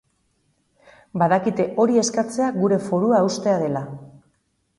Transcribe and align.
Badakite 1.23 1.67
hori 1.83 1.99
eskatzea 2.05 2.49
gure 2.57 2.81
forua 2.87 3.19
haustea 3.21 3.61
dela. 3.67 3.85